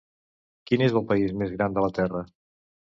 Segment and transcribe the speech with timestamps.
[0.69, 2.27] Quin és el país més gran de la Terra?